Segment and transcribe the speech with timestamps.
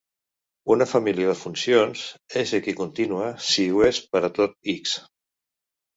[0.75, 2.07] Una família de funcions
[2.43, 4.97] és equicontínua si ho és per a tot "X".